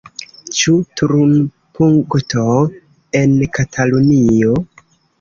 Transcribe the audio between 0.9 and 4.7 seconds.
turnpunkto en Katalunio?